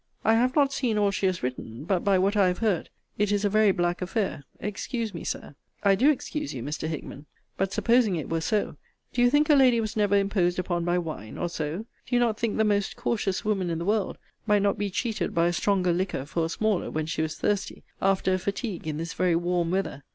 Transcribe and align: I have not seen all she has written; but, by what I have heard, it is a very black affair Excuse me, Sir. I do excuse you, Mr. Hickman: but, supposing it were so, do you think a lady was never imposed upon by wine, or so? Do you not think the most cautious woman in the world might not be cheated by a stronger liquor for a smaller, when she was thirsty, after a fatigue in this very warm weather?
I 0.25 0.33
have 0.33 0.55
not 0.55 0.73
seen 0.73 0.97
all 0.97 1.11
she 1.11 1.27
has 1.27 1.43
written; 1.43 1.83
but, 1.83 1.99
by 2.03 2.17
what 2.17 2.35
I 2.35 2.47
have 2.47 2.57
heard, 2.57 2.89
it 3.19 3.31
is 3.31 3.45
a 3.45 3.49
very 3.51 3.71
black 3.71 4.01
affair 4.01 4.45
Excuse 4.59 5.13
me, 5.13 5.23
Sir. 5.23 5.53
I 5.83 5.93
do 5.93 6.09
excuse 6.09 6.55
you, 6.55 6.63
Mr. 6.63 6.87
Hickman: 6.87 7.27
but, 7.55 7.71
supposing 7.71 8.15
it 8.15 8.27
were 8.27 8.41
so, 8.41 8.77
do 9.13 9.21
you 9.21 9.29
think 9.29 9.47
a 9.47 9.53
lady 9.53 9.79
was 9.79 9.95
never 9.95 10.15
imposed 10.17 10.57
upon 10.57 10.83
by 10.83 10.97
wine, 10.97 11.37
or 11.37 11.49
so? 11.49 11.85
Do 12.07 12.15
you 12.15 12.19
not 12.19 12.39
think 12.39 12.57
the 12.57 12.63
most 12.63 12.95
cautious 12.95 13.45
woman 13.45 13.69
in 13.69 13.77
the 13.77 13.85
world 13.85 14.17
might 14.47 14.63
not 14.63 14.79
be 14.79 14.89
cheated 14.89 15.35
by 15.35 15.45
a 15.45 15.53
stronger 15.53 15.93
liquor 15.93 16.25
for 16.25 16.45
a 16.45 16.49
smaller, 16.49 16.89
when 16.89 17.05
she 17.05 17.21
was 17.21 17.35
thirsty, 17.37 17.83
after 18.01 18.33
a 18.33 18.39
fatigue 18.39 18.87
in 18.87 18.97
this 18.97 19.13
very 19.13 19.35
warm 19.35 19.69
weather? 19.69 20.01